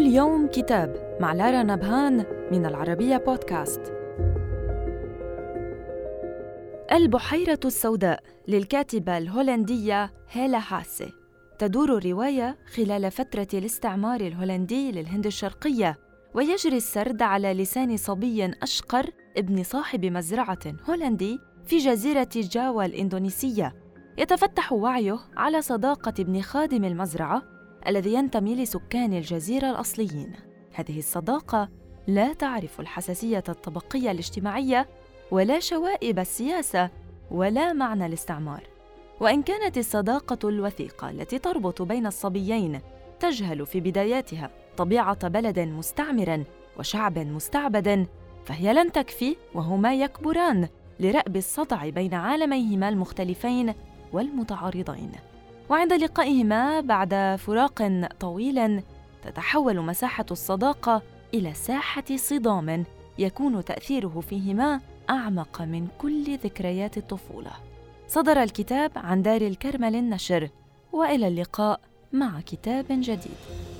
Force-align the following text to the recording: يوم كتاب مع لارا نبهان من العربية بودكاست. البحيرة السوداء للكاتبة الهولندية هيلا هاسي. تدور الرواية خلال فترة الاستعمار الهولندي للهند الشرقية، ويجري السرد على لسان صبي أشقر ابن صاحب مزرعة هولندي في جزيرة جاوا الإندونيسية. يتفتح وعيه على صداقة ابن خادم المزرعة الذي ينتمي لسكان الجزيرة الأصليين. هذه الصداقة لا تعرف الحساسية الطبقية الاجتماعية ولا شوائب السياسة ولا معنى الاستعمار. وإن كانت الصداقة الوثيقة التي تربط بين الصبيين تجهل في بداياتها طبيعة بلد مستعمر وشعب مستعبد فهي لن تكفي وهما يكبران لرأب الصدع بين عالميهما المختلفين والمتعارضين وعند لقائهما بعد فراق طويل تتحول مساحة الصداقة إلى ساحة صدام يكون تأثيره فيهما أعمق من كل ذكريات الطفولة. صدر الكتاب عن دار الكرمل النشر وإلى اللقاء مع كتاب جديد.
يوم 0.00 0.46
كتاب 0.46 1.18
مع 1.20 1.32
لارا 1.32 1.62
نبهان 1.62 2.24
من 2.52 2.66
العربية 2.66 3.16
بودكاست. 3.16 3.92
البحيرة 6.92 7.60
السوداء 7.64 8.22
للكاتبة 8.48 9.18
الهولندية 9.18 10.12
هيلا 10.30 10.60
هاسي. 10.68 11.12
تدور 11.58 11.96
الرواية 11.96 12.58
خلال 12.74 13.10
فترة 13.10 13.48
الاستعمار 13.54 14.20
الهولندي 14.20 14.92
للهند 14.92 15.26
الشرقية، 15.26 15.98
ويجري 16.34 16.76
السرد 16.76 17.22
على 17.22 17.54
لسان 17.54 17.96
صبي 17.96 18.50
أشقر 18.62 19.10
ابن 19.36 19.62
صاحب 19.62 20.04
مزرعة 20.04 20.58
هولندي 20.88 21.38
في 21.64 21.78
جزيرة 21.78 22.28
جاوا 22.34 22.84
الإندونيسية. 22.84 23.74
يتفتح 24.18 24.72
وعيه 24.72 25.18
على 25.36 25.62
صداقة 25.62 26.14
ابن 26.18 26.40
خادم 26.40 26.84
المزرعة 26.84 27.42
الذي 27.86 28.14
ينتمي 28.14 28.54
لسكان 28.54 29.12
الجزيرة 29.12 29.70
الأصليين. 29.70 30.32
هذه 30.74 30.98
الصداقة 30.98 31.68
لا 32.06 32.32
تعرف 32.32 32.80
الحساسية 32.80 33.44
الطبقية 33.48 34.10
الاجتماعية 34.10 34.88
ولا 35.30 35.60
شوائب 35.60 36.18
السياسة 36.18 36.90
ولا 37.30 37.72
معنى 37.72 38.06
الاستعمار. 38.06 38.62
وإن 39.20 39.42
كانت 39.42 39.78
الصداقة 39.78 40.48
الوثيقة 40.48 41.10
التي 41.10 41.38
تربط 41.38 41.82
بين 41.82 42.06
الصبيين 42.06 42.80
تجهل 43.20 43.66
في 43.66 43.80
بداياتها 43.80 44.50
طبيعة 44.76 45.28
بلد 45.28 45.58
مستعمر 45.58 46.44
وشعب 46.78 47.18
مستعبد 47.18 48.06
فهي 48.44 48.72
لن 48.72 48.92
تكفي 48.92 49.36
وهما 49.54 49.94
يكبران 49.94 50.68
لرأب 51.00 51.36
الصدع 51.36 51.88
بين 51.88 52.14
عالميهما 52.14 52.88
المختلفين 52.88 53.74
والمتعارضين 54.12 55.12
وعند 55.68 55.92
لقائهما 55.92 56.80
بعد 56.80 57.36
فراق 57.38 58.08
طويل 58.20 58.82
تتحول 59.22 59.80
مساحة 59.80 60.26
الصداقة 60.30 61.02
إلى 61.34 61.54
ساحة 61.54 62.04
صدام 62.16 62.84
يكون 63.18 63.64
تأثيره 63.64 64.20
فيهما 64.20 64.80
أعمق 65.10 65.62
من 65.62 65.88
كل 65.98 66.36
ذكريات 66.36 66.96
الطفولة. 66.96 67.50
صدر 68.08 68.42
الكتاب 68.42 68.90
عن 68.96 69.22
دار 69.22 69.40
الكرمل 69.40 69.96
النشر 69.96 70.48
وإلى 70.92 71.28
اللقاء 71.28 71.80
مع 72.12 72.40
كتاب 72.40 72.86
جديد. 72.90 73.71